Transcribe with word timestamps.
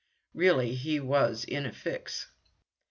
Really 0.33 0.73
he 0.73 0.99
was 0.99 1.43
in 1.45 1.67
a 1.67 1.71
fix. 1.71 2.31